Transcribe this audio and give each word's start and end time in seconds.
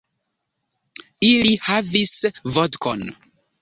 Ili 1.29 1.53
havis 1.69 2.17
vodkon. 2.59 3.09